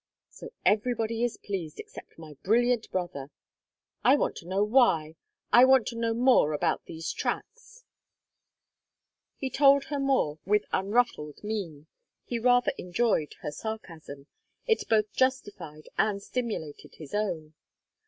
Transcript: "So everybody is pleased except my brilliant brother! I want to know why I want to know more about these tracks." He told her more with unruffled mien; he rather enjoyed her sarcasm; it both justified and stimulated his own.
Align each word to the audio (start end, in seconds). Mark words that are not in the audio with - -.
"So 0.31 0.51
everybody 0.65 1.23
is 1.23 1.37
pleased 1.37 1.79
except 1.79 2.17
my 2.17 2.33
brilliant 2.41 2.89
brother! 2.89 3.29
I 4.03 4.15
want 4.15 4.35
to 4.37 4.47
know 4.47 4.63
why 4.63 5.13
I 5.53 5.63
want 5.63 5.85
to 5.89 5.95
know 5.95 6.15
more 6.15 6.53
about 6.53 6.85
these 6.85 7.11
tracks." 7.11 7.83
He 9.37 9.51
told 9.51 9.83
her 9.83 9.99
more 9.99 10.39
with 10.43 10.65
unruffled 10.73 11.43
mien; 11.43 11.85
he 12.25 12.39
rather 12.39 12.71
enjoyed 12.79 13.35
her 13.41 13.51
sarcasm; 13.51 14.25
it 14.65 14.89
both 14.89 15.13
justified 15.13 15.87
and 15.99 16.19
stimulated 16.19 16.95
his 16.95 17.13
own. 17.13 17.53